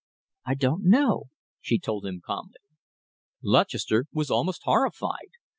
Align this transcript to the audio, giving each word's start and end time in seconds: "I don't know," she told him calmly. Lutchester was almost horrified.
"I 0.45 0.55
don't 0.55 0.83
know," 0.85 1.25
she 1.59 1.77
told 1.77 2.07
him 2.07 2.23
calmly. 2.25 2.55
Lutchester 3.43 4.05
was 4.11 4.31
almost 4.31 4.63
horrified. 4.63 5.33